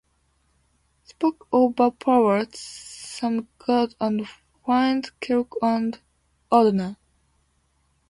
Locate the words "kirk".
5.21-5.51